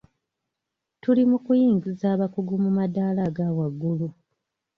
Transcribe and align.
Tuli 1.01 1.23
mu 1.29 1.37
kuyingiza 1.45 2.05
abakugu 2.15 2.53
mu 2.63 2.69
maddaala 2.77 3.21
agawaggulu. 3.29 4.07